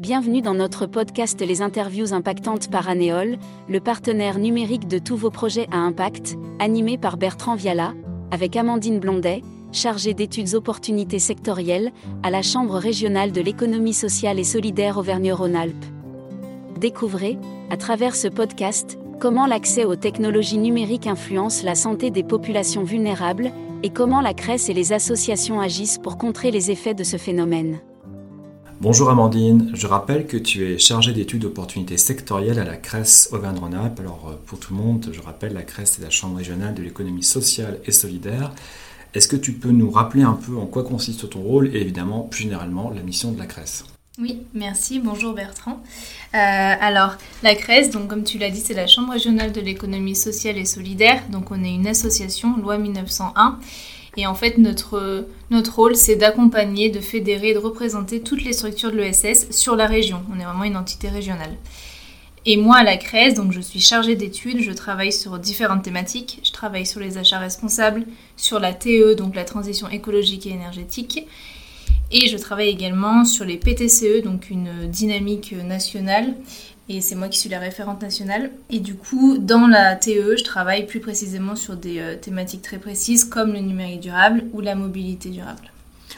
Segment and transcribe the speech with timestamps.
[0.00, 3.36] Bienvenue dans notre podcast Les interviews impactantes par Anéol,
[3.68, 7.92] le partenaire numérique de tous vos projets à impact, animé par Bertrand Viala,
[8.30, 9.42] avec Amandine Blondet,
[9.72, 11.92] chargée d'études opportunités sectorielles
[12.22, 15.84] à la Chambre régionale de l'économie sociale et solidaire Auvergne-Rhône-Alpes.
[16.78, 17.36] Découvrez,
[17.68, 23.52] à travers ce podcast, comment l'accès aux technologies numériques influence la santé des populations vulnérables
[23.82, 27.80] et comment la CRES et les associations agissent pour contrer les effets de ce phénomène.
[28.82, 34.00] Bonjour Amandine, je rappelle que tu es chargée d'études d'opportunités sectorielles à la CRES Auvergne-Rhône-Alpes.
[34.00, 36.82] Alors euh, pour tout le monde, je rappelle, la CRES est la Chambre régionale de
[36.82, 38.54] l'économie sociale et solidaire.
[39.12, 42.22] Est-ce que tu peux nous rappeler un peu en quoi consiste ton rôle et évidemment
[42.22, 43.84] plus généralement la mission de la CRES
[44.18, 44.98] oui, merci.
[44.98, 45.80] Bonjour Bertrand.
[46.34, 50.16] Euh, alors, la CRES, donc comme tu l'as dit, c'est la Chambre régionale de l'économie
[50.16, 51.22] sociale et solidaire.
[51.30, 53.58] Donc, on est une association, loi 1901.
[54.16, 58.90] Et en fait, notre, notre rôle, c'est d'accompagner, de fédérer, de représenter toutes les structures
[58.90, 60.22] de l'ESS sur la région.
[60.34, 61.56] On est vraiment une entité régionale.
[62.46, 66.40] Et moi, à la CRES, donc je suis chargée d'études, je travaille sur différentes thématiques.
[66.42, 71.26] Je travaille sur les achats responsables, sur la TE, donc la transition écologique et énergétique.
[72.10, 76.34] Et je travaille également sur les PTCE, donc une dynamique nationale
[76.90, 78.50] et c'est moi qui suis la référente nationale.
[78.68, 82.78] Et du coup, dans la TE, je travaille plus précisément sur des euh, thématiques très
[82.78, 85.70] précises comme le numérique durable ou la mobilité durable.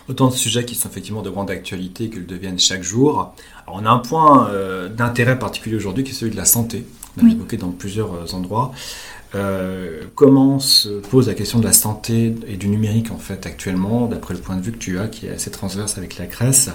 [0.09, 3.35] Autant de sujets qui sont effectivement de grande actualité qu'ils deviennent chaque jour.
[3.67, 6.87] Alors, on a un point euh, d'intérêt particulier aujourd'hui qui est celui de la santé.
[7.21, 8.35] On l'a évoqué dans plusieurs
[9.35, 14.07] euh, comment se pose la question de la santé et du numérique en fait actuellement,
[14.07, 16.71] d'après le point de vue que tu as, qui est assez transverse avec la CRES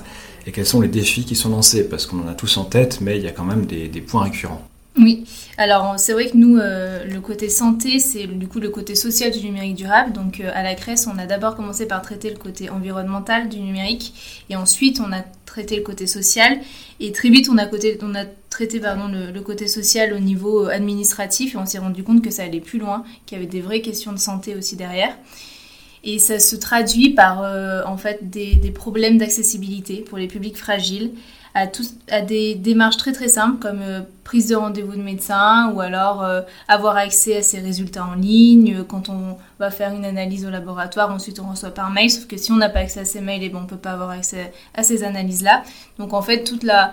[0.47, 1.87] et quels sont les défis qui sont lancés?
[1.87, 4.23] Parce qu'on en a tous en tête, mais il y a quand même des, points
[4.23, 4.65] récurrents.
[4.97, 5.25] Oui,
[5.57, 9.29] alors c'est vrai que nous, euh, le côté santé, c'est du coup le côté social
[9.29, 10.13] du numérique durable.
[10.13, 13.59] Donc euh, à la CRES, on a d'abord commencé par traiter le côté environnemental du
[13.59, 16.59] numérique, et ensuite on a traité le côté social,
[16.99, 18.25] et très vite on a, côté, on a
[18.57, 22.31] traité pardon, le, côté social au niveau euh, administratif, et on s'est rendu compte que
[22.31, 25.15] ça allait plus loin, qu'il y avait des vraies questions de santé aussi derrière.
[26.03, 30.57] Et ça se traduit par euh, en fait des, des problèmes d'accessibilité pour les publics
[30.57, 31.11] fragiles
[31.53, 31.67] à,
[32.09, 36.25] à, des démarches très très simples comme euh, prise de rendez-vous de médecin ou alors
[36.67, 38.83] avoir accès à ses résultats en ligne.
[38.85, 42.37] Quand on va faire une analyse au laboratoire, ensuite on reçoit par mail, sauf que
[42.37, 43.91] si on n'a pas accès à ces mails, et eh ben, on ne peut pas
[43.91, 45.63] avoir accès à ces analyses-là.
[45.99, 46.91] Donc en fait, toute la,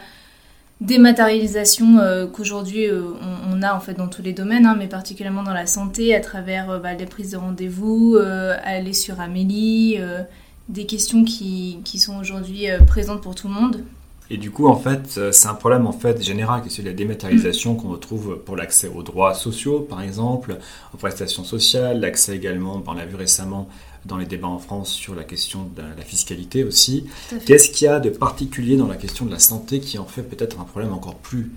[0.81, 3.13] dématérialisation euh, qu'aujourd'hui euh,
[3.51, 6.21] on, a en fait dans tous les domaines, hein, mais particulièrement dans la santé, à
[6.21, 9.99] travers euh, bah, les prises de rendez-vous, aller sur Amélie,
[10.69, 13.85] des questions qui, qui sont aujourd'hui présentes pour tout le monde.
[14.31, 16.89] Et du coup, en fait, c'est un problème en fait général qui est celui de
[16.89, 20.57] la dématérialisation qu'on retrouve pour l'accès aux droits sociaux, par exemple,
[20.95, 23.69] aux prestations sociales, l'accès également, on l'a vu récemment,
[24.05, 27.07] dans les débats en France sur la question de la fiscalité aussi.
[27.47, 30.23] Qu'est-ce qu'il y a de particulier dans la question de la santé qui en fait
[30.23, 31.51] peut-être un problème encore plus,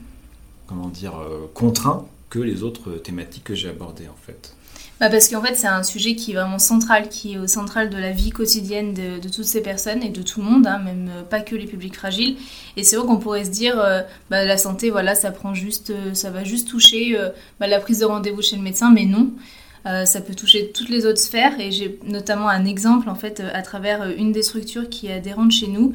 [0.65, 4.55] comment dire, euh, contraint que les autres thématiques que j'ai abordées en fait?
[4.99, 7.89] Bah parce qu'en fait, c'est un sujet qui est vraiment central, qui est au central
[7.89, 11.09] de la vie quotidienne de, toutes ces personnes et de tout le monde, hein, même
[11.09, 12.37] euh, pas que les publics fragiles.
[12.77, 15.93] Et c'est vrai qu'on pourrait se dire, euh, bah, la santé, voilà, ça prend juste,
[16.13, 17.17] ça va juste toucher
[17.59, 19.31] bah, la prise de rendez-vous chez le médecin, mais non.
[19.87, 23.39] Euh, ça peut toucher toutes les autres sphères et j'ai notamment un exemple en fait
[23.39, 25.93] euh, à travers euh, une des structures qui est adhérente chez nous,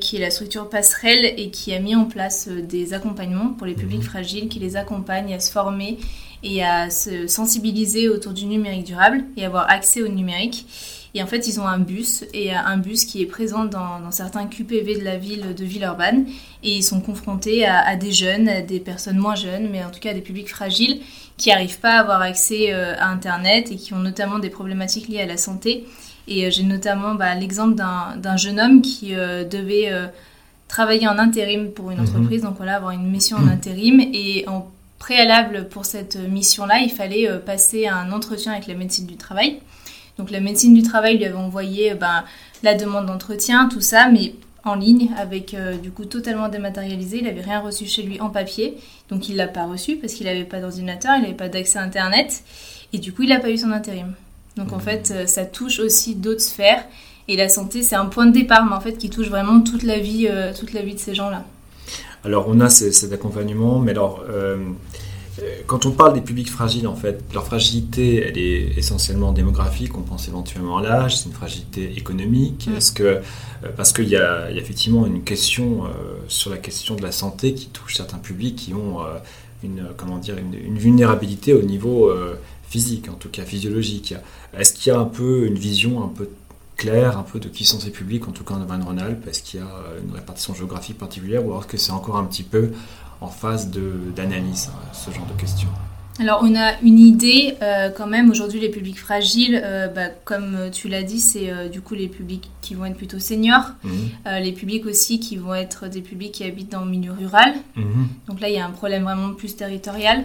[0.00, 3.72] qui est la structure Passerelle et qui a mis en place des accompagnements pour les
[3.72, 4.06] publics mhm.
[4.06, 5.98] fragiles, qui les accompagne à se former
[6.42, 10.66] et à se sensibiliser autour du numérique durable et avoir accès au numérique.
[11.14, 14.46] Et en fait, ils ont un bus, et un bus qui est présent dans, certains
[14.46, 16.24] QPV de la ville de Villeurbanne.
[16.62, 19.90] Et ils sont confrontés à, à, des jeunes, à des personnes moins jeunes, mais en
[19.90, 21.02] tout cas à des publics fragiles
[21.36, 25.08] qui n'arrivent pas à avoir accès euh, à Internet et qui ont notamment des problématiques
[25.08, 25.84] liées à la santé.
[26.28, 29.90] Et euh, j'ai notamment bah, l'exemple d'un jeune homme qui euh, devait
[30.68, 32.08] travailler en intérim pour une mhm.
[32.08, 34.00] entreprise, donc voilà, avoir une mission en intérim.
[34.00, 34.68] Et en
[35.02, 39.58] préalable pour cette mission-là, il fallait passer un entretien avec la médecine du travail.
[40.16, 42.22] Donc la médecine du travail lui avait envoyé ben,
[42.62, 47.18] la demande d'entretien, tout ça, mais en ligne avec euh, du coup totalement dématérialisé.
[47.18, 48.74] Il n'avait rien reçu chez lui en papier,
[49.08, 51.82] donc il l'a pas reçu parce qu'il n'avait pas d'ordinateur, il n'avait pas d'accès à
[51.82, 52.44] Internet,
[52.92, 54.14] et du coup il n'a pas eu son intérim.
[54.56, 56.84] Donc en fait, euh, ça touche aussi d'autres sphères,
[57.26, 59.82] et la santé c'est un point de départ, mais en fait qui touche vraiment toute
[59.82, 61.44] la vie, euh, toute la vie de ces gens-là.
[62.24, 64.24] Alors on a cet accompagnement, mais alors
[65.40, 69.96] euh, quand on parle des publics fragiles, en fait, leur fragilité, elle est essentiellement démographique.
[69.96, 72.68] On pense éventuellement à l'âge, c'est une fragilité économique.
[72.68, 72.76] Mm.
[72.76, 73.20] Est-ce que euh,
[73.76, 75.88] parce qu'il y, a effectivement une question euh,
[76.28, 78.98] sur la question de la santé qui touche certains publics qui ont
[79.62, 82.12] une comment dire une, vulnérabilité au niveau
[82.68, 84.14] physique, en tout cas physiologique.
[84.58, 86.28] Est-ce qu'il y a un peu une vision un peu
[86.76, 89.60] clair un peu de qui sont ces publics, en tout cas en Auvergne-Rhône-Alpes Est-ce qu'il
[89.60, 89.70] y a
[90.02, 92.72] une répartition géographique particulière ou est-ce que c'est encore un petit peu
[93.20, 93.70] en phase
[94.16, 95.68] d'analyse, ce genre de questions
[96.18, 100.70] alors on a une idée euh, quand même aujourd'hui les publics fragiles, euh, bah, comme
[100.70, 104.10] tu l'as dit, c'est euh, du coup les publics qui vont être plutôt seniors, mhm.
[104.42, 107.54] les publics aussi qui vont être des publics qui habitent dans le milieu rural.
[107.76, 108.08] Mhm.
[108.28, 110.24] Donc là il y a un problème vraiment plus territorial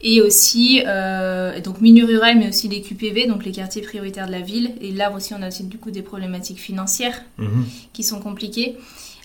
[0.00, 0.82] et aussi
[1.64, 4.92] donc milieu rural mais aussi les QPV donc les quartiers prioritaires de la ville et
[4.92, 7.64] là aussi on a aussi du coup des problématiques financières mhm.
[7.92, 8.76] qui sont compliquées.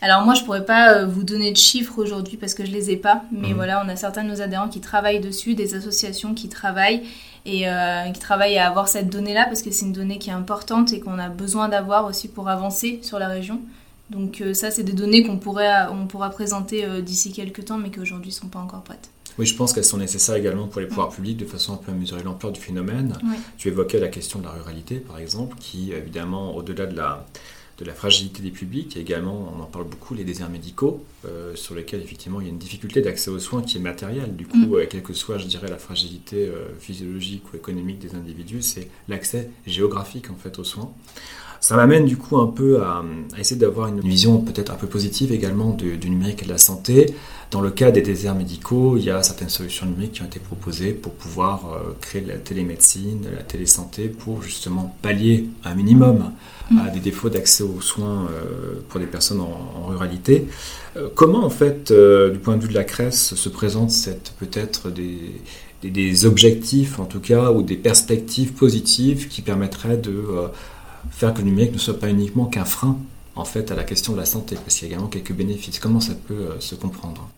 [0.04, 2.92] Alors moi, je pourrais pas euh, vous donner de chiffres aujourd'hui parce que je les
[2.92, 3.54] ai pas, mais mhm.
[3.54, 7.04] voilà, on a certains de nos adhérents qui travaillent dessus, des associations qui travaillent
[7.46, 10.34] et euh, qui travaillent à avoir cette donnée-là parce que c'est une donnée qui est
[10.34, 13.62] importante et qu'on a besoin d'avoir aussi pour avancer sur la région.
[14.10, 17.90] Donc euh, ça, c'est des données qu'on pourrait, on pourra présenter d'ici quelques temps, mais
[17.90, 19.10] qui aujourd'hui ne sont pas encore prêtes.
[19.40, 21.94] Oui, je pense qu'elles sont nécessaires également pour les pouvoirs publics de façon un peu
[21.94, 23.18] à mesurer l'ampleur du phénomène.
[23.58, 27.26] Tu évoquais la question de la ruralité, par exemple, qui évidemment, au-delà de la
[27.80, 28.96] de la fragilité des publics.
[28.98, 32.48] et également, on en parle beaucoup, les déserts médicaux, euh, sur lesquels effectivement il y
[32.48, 34.36] a une difficulté d'accès aux soins qui est matérielle.
[34.36, 34.74] Du coup, mm.
[34.76, 38.90] euh, quelle que soit, je dirais, la fragilité euh, physiologique ou économique des individus, c'est
[39.08, 40.94] l'accès géographique en fait aux soins.
[41.64, 43.06] Ça m'amène du coup un peu à,
[43.40, 47.16] essayer d'avoir une vision peut-être un peu positive également du, numérique et de la santé.
[47.52, 50.42] Dans le cas des déserts médicaux, il y a certaines solutions numériques qui ont été
[50.42, 55.74] proposées pour pouvoir euh, créer de la télémédecine, de la télésanté, pour justement pallier un
[55.74, 56.34] minimum
[56.72, 56.92] à mm.
[56.96, 60.50] des défauts d'accès aux soins euh, pour des personnes en, ruralité.
[60.98, 64.90] Euh, comment en fait, du point de vue de la CRES, se présente cette peut-être
[64.90, 65.32] des,
[65.82, 70.26] des, objectifs en tout cas ou des perspectives positives qui permettraient de
[71.12, 72.98] faire que le numérique ne soit pas uniquement qu'un frein
[73.36, 75.80] en fait à la question de la santé, parce qu'il y a également quelques bénéfices.
[75.80, 77.30] Comment ça peut euh, se comprendre?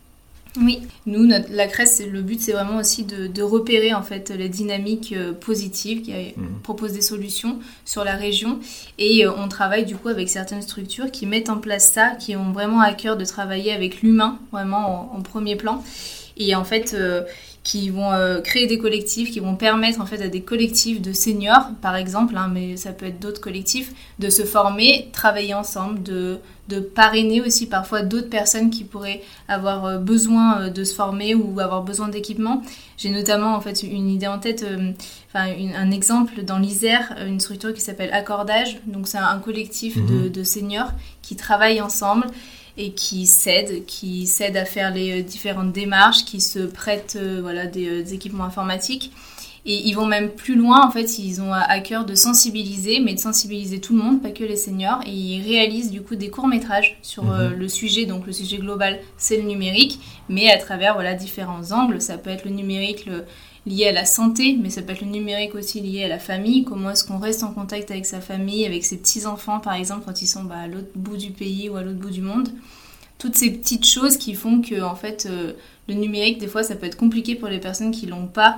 [0.61, 5.13] Oui, nous, la CRES, le but, c'est vraiment aussi de, repérer en fait les dynamiques
[5.15, 6.59] euh, positives, qui mhm.
[6.63, 8.59] proposent des solutions sur la région.
[8.97, 12.35] Et euh, on travaille du coup avec certaines structures qui mettent en place ça, qui
[12.35, 15.83] ont vraiment à cœur de travailler avec l'humain, vraiment en, premier plan.
[16.37, 16.95] Et en fait,
[17.65, 21.11] qui vont euh, créer des collectifs, qui vont permettre en fait à des collectifs de
[21.11, 26.03] seniors, par exemple, hein, mais ça peut être d'autres collectifs, de se former, travailler ensemble,
[26.03, 30.95] de, de parrainer aussi parfois d'autres personnes qui pourraient avoir euh, besoin euh, de se
[30.95, 32.61] former ou avoir besoin d'équipement.
[32.97, 34.65] J'ai notamment en fait une idée en tête,
[35.29, 38.79] enfin un exemple dans l'Isère, une structure qui s'appelle Accordage.
[38.87, 40.29] Donc c'est un collectif de, mhm.
[40.29, 40.91] de seniors
[41.21, 42.27] qui travaillent ensemble
[42.77, 47.39] et qui s'aident, qui s'aident à faire les euh, différentes démarches, qui se prêtent euh,
[47.41, 49.11] voilà, des, euh, des, équipements informatiques.
[49.67, 53.15] Et ils vont même plus loin, en fait, ils ont à cœur de sensibiliser, mais
[53.15, 55.01] de sensibiliser tout le monde, pas que les seniors.
[55.07, 57.53] Et ils réalisent du coup des courts-métrages sur mhm.
[57.53, 58.05] le sujet.
[58.05, 61.99] Donc le sujet global, c'est le numérique, mais à travers voilà, différents angles.
[61.99, 63.25] Ça peut être le numérique, le,
[63.65, 66.63] lié à la santé, mais ça peut être le numérique aussi lié à la famille.
[66.63, 70.21] Comment est-ce qu'on reste en contact avec sa famille, avec ses petits-enfants par exemple, quand
[70.21, 72.49] ils sont bah, à l'autre bout du pays ou à l'autre bout du monde.
[73.17, 75.53] Toutes ces petites choses qui font que en fait, euh,
[75.87, 78.57] le numérique, des fois, ça peut être compliqué pour les personnes qui l'ont pas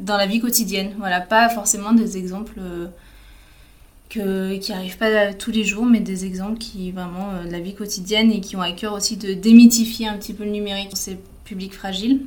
[0.00, 0.94] dans la vie quotidienne.
[0.98, 2.86] Voilà, pas forcément des exemples euh,
[4.08, 7.60] que, qui n'arrivent pas tous les jours, mais des exemples qui vraiment euh, de la
[7.60, 10.88] vie quotidienne et qui ont à cœur aussi de démythifier un petit peu le numérique
[10.88, 12.20] pour ces publics fragiles.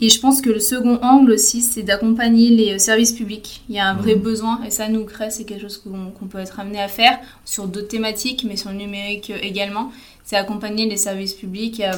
[0.00, 3.62] Et je pense que le second angle aussi, c'est d'accompagner les euh, services publics.
[3.68, 4.20] Il y a un vrai mmh.
[4.20, 7.66] besoin, et ça nous crée, c'est quelque chose qu'on peut être amené à faire sur
[7.66, 9.90] d'autres thématiques, mais sur le numérique également.
[10.24, 11.92] C'est accompagner les services publics à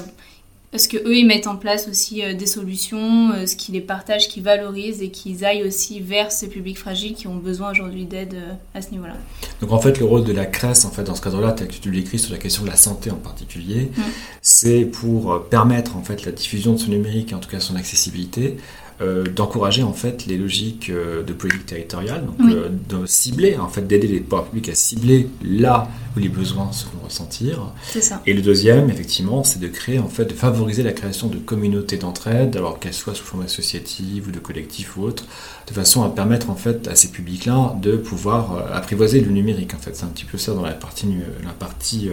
[0.71, 3.81] parce que eux ils mettent en place aussi euh, des solutions, euh, ce qui les
[3.81, 8.05] partagent, qui valorisent et qu'ils aillent aussi vers ces publics fragiles qui ont besoin aujourd'hui
[8.05, 9.15] d'aide euh, à ce niveau-là.
[9.61, 11.75] Donc en fait le rôle de la CRES en fait dans ce cadre-là, tel que
[11.75, 14.03] tu l'écris sur la question de la santé en particulier, mm.
[14.43, 17.77] c'est pour permettre en fait la diffusion de ce numérique et en tout cas son
[17.77, 18.59] accessibilité
[19.01, 23.69] euh, d'encourager en fait les logiques euh, de politique territoriale, donc euh, de cibler, en
[23.69, 27.73] fait d'aider les pouvoirs publics à cibler là où les besoins se vont ressentir.
[28.01, 28.21] Ça.
[28.27, 31.97] Et le deuxième, effectivement, c'est de créer en fait, de favoriser la création de communautés
[31.97, 35.27] d'entraide, alors qu'elles soient sous forme associative ou de collectif ou autre,
[35.69, 39.75] de façon à permettre en fait à ces publics-là de pouvoir apprivoiser le numérique.
[39.75, 41.07] En fait, c'est un petit peu ça dans la partie
[41.45, 42.11] la partie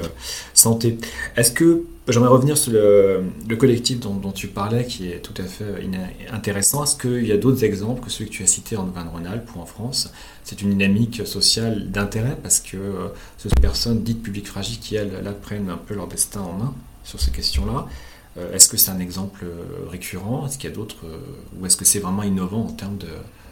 [0.53, 0.99] santé.
[1.35, 3.23] Est-ce que J'aimerais revenir sur le,
[3.57, 5.65] collectif dont, tu parlais, qui est tout à fait
[6.31, 6.83] intéressant.
[6.83, 9.59] Est-ce qu'il y a d'autres exemples que ceux que tu as cités en Auvergne-Rhône-Alpes ou
[9.59, 10.11] en France?
[10.43, 15.31] C'est une dynamique sociale d'intérêt parce que euh, personnes dites publiques fragiles qui, elles, là,
[15.31, 17.87] prennent un peu leur destin en main sur ces questions-là.
[18.37, 20.45] Euh, est-ce que c'est un exemple euh, récurrent?
[20.45, 21.05] Est-ce qu'il y a d'autres
[21.59, 23.07] Ou est-ce que c'est vraiment innovant en termes de,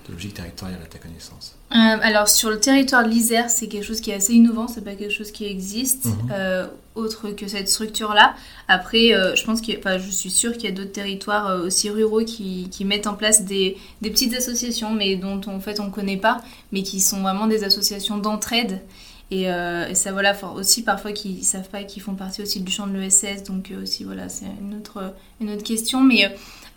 [0.07, 3.85] de logique territoriale à ta connaissance euh, Alors sur le territoire de l'Isère, c'est quelque
[3.85, 6.31] chose qui est assez innovant, c'est pas quelque chose qui existe mhm.
[6.31, 8.35] euh, autre que cette structure-là.
[8.67, 11.89] Après, euh, je pense que, enfin, je suis sûre qu'il y a d'autres territoires aussi
[11.89, 15.85] ruraux qui, qui, mettent en place des, des, petites associations, mais dont en fait on
[15.85, 16.41] ne connaît pas,
[16.71, 18.81] mais qui sont vraiment des associations d'entraide
[19.31, 19.45] Et,
[19.93, 23.43] ça, voilà, aussi parfois qu'ils savent pas qu'ils font partie aussi du champ de l'ESS,
[23.43, 26.01] donc aussi, voilà, c'est une autre, une autre question.
[26.01, 26.31] Mais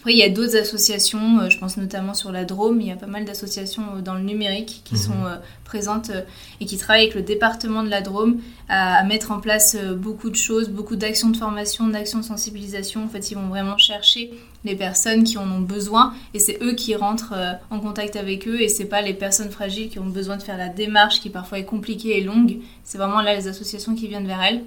[0.07, 2.93] après, il y a d'autres associations, euh, je pense notamment sur la Drôme, il y
[2.93, 5.01] a pas mal d'associations euh, dans le numérique qui mhm.
[5.01, 5.35] sont euh,
[5.65, 6.13] présentes
[6.61, 10.37] et qui travaillent avec le département de la Drôme à, mettre en place beaucoup de
[10.37, 13.03] choses, beaucoup d'actions de formation, d'actions de sensibilisation.
[13.05, 14.31] En fait, ils vont vraiment chercher
[14.65, 17.35] les personnes qui en ont besoin et c'est eux qui rentrent
[17.71, 20.57] en contact avec eux et c'est pas les personnes fragiles qui ont besoin de faire
[20.57, 22.59] la démarche qui parfois est compliquée et longue.
[22.85, 24.63] C'est vraiment là les associations qui viennent vers elles.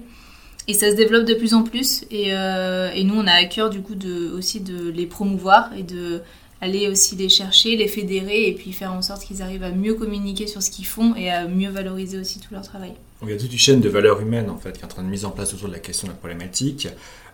[0.70, 2.04] Et ça se développe de plus en plus.
[2.12, 5.72] Et, euh, et, nous, on a à cœur du coup de, aussi de les promouvoir
[5.76, 6.20] et de
[6.60, 9.94] aller aussi les chercher, les fédérer et puis faire en sorte qu'ils arrivent à mieux
[9.94, 12.92] communiquer sur ce qu'ils font et à mieux valoriser aussi tout leur travail.
[13.22, 15.02] il y a toute une chaîne de valeurs humaines en fait qui est en train
[15.02, 16.88] de mise en place autour de la question de la problématique.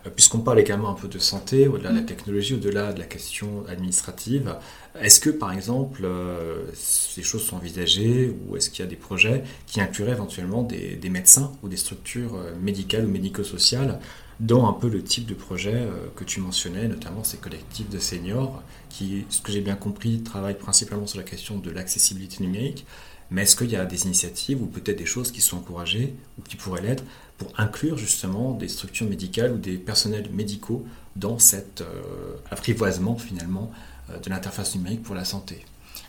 [0.05, 2.05] Euh, puisqu'on parle également un peu de santé, au-delà de la mm.
[2.05, 4.55] technologie, au-delà de la question administrative,
[5.01, 8.95] est-ce que par exemple euh, ces choses sont envisagées ou est-ce qu'il y a des
[8.95, 13.99] projets qui incluraient éventuellement des, médecins ou des structures euh, médicales ou médico-sociales
[14.39, 18.61] dans un peu le type de projet que tu mentionnais, notamment ces collectifs de seniors
[18.89, 22.85] qui, ce que j'ai bien compris, travaillent principalement sur la question de l'accessibilité numérique.
[23.29, 26.41] Mais est-ce qu'il y a des initiatives ou peut-être des choses qui sont encouragées ou
[26.43, 27.03] qui pourraient l'être
[27.37, 33.71] pour inclure justement des structures médicales ou des personnels médicaux dans cet euh, apprivoisement finalement
[34.09, 35.65] euh, de l'interface numérique pour la santé?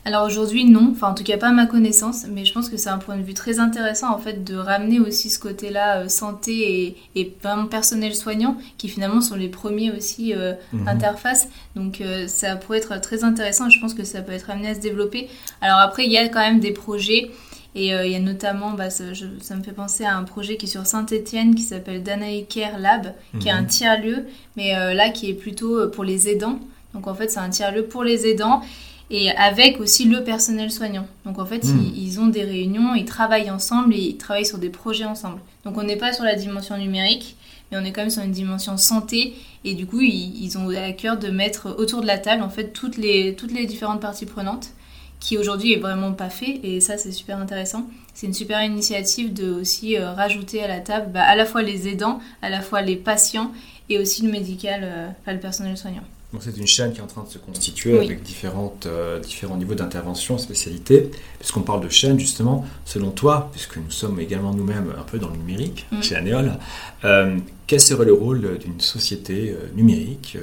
[0.09, 2.77] Alors aujourd'hui, non, enfin en tout cas pas à ma connaissance, mais je pense que
[2.77, 6.09] c'est un point de vue très intéressant en fait de ramener aussi ce côté-là euh,
[6.09, 10.33] santé et, vraiment personnel soignant qui finalement sont les premiers aussi
[10.73, 10.87] mhm.
[10.87, 11.47] interfaces.
[11.75, 14.75] Donc ça pourrait être très intéressant et je pense que ça peut être amené à
[14.75, 15.29] se développer.
[15.61, 17.31] Alors après, il y a quand même des projets
[17.75, 20.65] et euh, il y a notamment, bah, ça, me fait penser à un projet qui
[20.65, 23.67] est sur Saint-Etienne qui s'appelle Danae Care Lab, qui est un mhm.
[23.67, 24.25] tiers-lieu,
[24.57, 26.59] mais euh, là qui est plutôt euh, pour les aidants.
[26.93, 28.61] Donc en fait, c'est un tiers-lieu pour les aidants
[29.11, 31.07] et avec aussi le personnel soignant.
[31.25, 31.93] Donc en fait, mhm.
[31.95, 35.39] ils, ont des réunions, ils travaillent ensemble et ils travaillent sur des projets ensemble.
[35.65, 37.35] Donc on n'est pas sur la dimension numérique,
[37.71, 39.33] mais on est quand même sur une dimension santé.
[39.65, 42.49] Et du coup, ils, ils, ont à cœur de mettre autour de la table en
[42.49, 44.69] fait toutes les, toutes les différentes parties prenantes
[45.19, 47.85] qui aujourd'hui est vraiment pas fait et ça c'est super intéressant.
[48.13, 51.61] C'est une super initiative de aussi euh, rajouter à la table bah, à la fois
[51.61, 53.51] les aidants, à la fois les patients
[53.89, 56.03] et aussi le médical, euh, le personnel soignant.
[56.31, 59.57] Donc c'est une chaîne qui est en train de se constituer avec différentes, euh, différents
[59.57, 61.09] niveaux d'intervention, spécialités.
[61.39, 65.29] Puisqu'on parle de chaîne, justement, selon toi, puisque nous sommes également nous-mêmes un peu dans
[65.29, 66.03] le numérique mm.
[66.03, 66.53] chez Anéol,
[67.65, 70.37] quel serait le rôle d'une société numérique,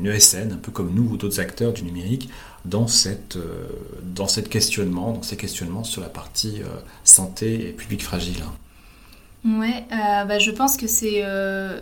[0.00, 2.28] une ESN, un peu comme nous ou d'autres acteurs du numérique,
[2.64, 3.66] dans, cette, euh,
[4.02, 8.42] dans cette questionnement, dans ces questionnements sur la partie euh, santé et public fragile?
[9.44, 11.22] Ouais, euh, bah, je pense que c'est,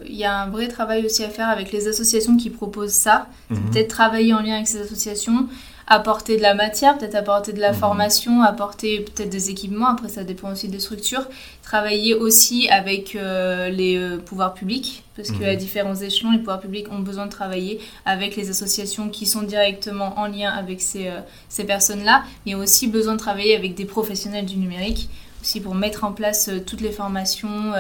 [0.07, 3.29] il y a un vrai travail aussi à faire avec les associations qui proposent ça.
[3.51, 3.71] Mhm.
[3.71, 5.49] Peut-être travailler en lien avec ces associations,
[5.87, 7.79] apporter de la matière, peut-être apporter de la mhm.
[7.79, 11.27] formation, apporter peut-être des équipements, après ça dépend aussi des structures,
[11.63, 15.57] travailler aussi avec euh, les euh, pouvoirs publics, parce qu'à mhm.
[15.57, 20.19] différents échelons, les pouvoirs publics ont besoin de travailler avec les associations qui sont directement
[20.19, 24.47] en lien avec ces, euh, ces personnes-là, mais aussi besoin de travailler avec des professionnels
[24.47, 25.09] du numérique,
[25.43, 27.73] aussi pour mettre en place toutes les formations,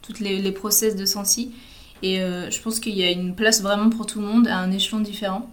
[0.00, 1.52] toutes les, les process de sensi.
[2.02, 4.72] Et je pense qu'il y a une place vraiment pour tout le monde à un
[4.72, 5.50] échelon différent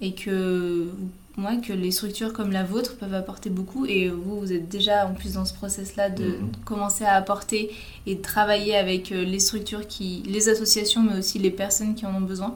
[0.00, 0.88] et que
[1.36, 5.06] moi, que les structures comme la vôtre peuvent apporter beaucoup et vous, vous êtes déjà
[5.06, 6.52] en plus dans ce process-là de mhm.
[6.64, 7.70] commencer à apporter
[8.06, 12.04] et de travailler avec euh, les structures, qui, les associations, mais aussi les personnes qui
[12.04, 12.54] en ont besoin.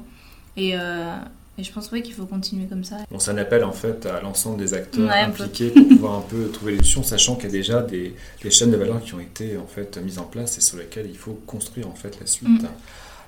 [0.56, 1.16] Et, euh,
[1.58, 2.96] et je pense qu'il faut continuer comme ça.
[3.10, 6.50] Bon, c'est un appel en fait à l'ensemble des acteurs impliqués pour pouvoir un peu
[6.50, 9.20] trouver des solutions, sachant qu'il y a déjà des, des, chaînes de valeur qui ont
[9.20, 12.26] été en fait mises en place et sur lesquelles il faut construire en fait la
[12.26, 12.48] suite.
[12.48, 12.68] Mm.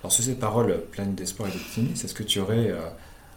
[0.02, 2.78] Alors sur ces paroles pleines d'espoir et d'optimisme, est-ce que tu aurais euh,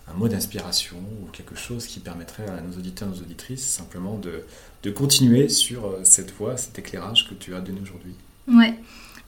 [0.10, 4.17] un mot d'inspiration ou quelque chose qui permettrait à nos auditeurs et nos auditrices simplement
[4.17, 4.43] de,
[4.83, 8.15] de continuer sur euh, cette voie, cet éclairage que tu as donné aujourd'hui?
[8.48, 8.74] Ouais.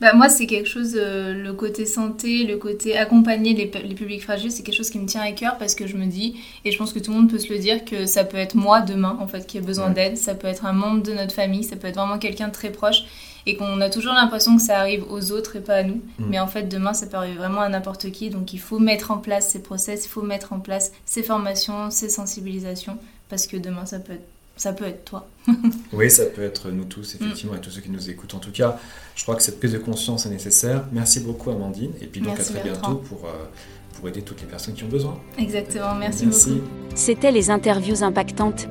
[0.02, 4.22] Bah, moi, c'est quelque chose, euh, le côté santé, le côté accompagner les, les publics
[4.22, 6.72] fragiles, c'est quelque chose qui me tient à cœur parce que je me dis, et
[6.72, 8.82] je pense que tout le monde peut se le dire, que ça peut être moi
[8.82, 11.64] demain, en fait, qui a besoin d'aide, ça peut être un membre de notre famille,
[11.64, 13.06] ça peut être vraiment quelqu'un de très proche
[13.46, 16.02] et qu'on a toujours l'impression que ça arrive aux autres et pas à nous.
[16.20, 16.26] Mm.
[16.30, 18.30] Mais en fait, demain, ça peut arriver vraiment à n'importe qui.
[18.30, 21.92] Donc, il faut mettre en place ces process, il faut mettre en place ces formations,
[21.92, 22.98] ces sensibilisations,
[23.30, 25.28] parce que demain, ça peut être, ça peut être toi.
[25.94, 28.36] oui, ça peut être nous tous, effectivement, et tous ceux qui nous écoutent.
[28.36, 28.80] En tout cas,
[29.16, 30.86] je crois que cette prise de conscience est nécessaire.
[30.92, 31.92] Merci beaucoup, Amandine.
[32.02, 33.26] Et puis, donc, à très bientôt pour.
[33.26, 33.46] Euh,
[33.94, 35.18] pour aider toutes les personnes qui ont besoin.
[35.38, 36.56] Exactement, merci, merci.
[36.56, 36.68] beaucoup.
[36.96, 38.68] C'était les interviews impactantes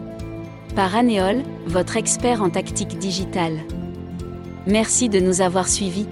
[0.75, 3.61] par Anéol, votre expert en tactique digitale.
[4.67, 6.09] Merci de nous avoir suivis.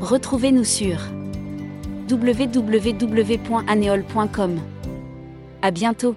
[0.00, 0.98] Retrouvez-nous sur
[2.10, 4.60] www.aneol.com.
[5.62, 6.14] À bientôt.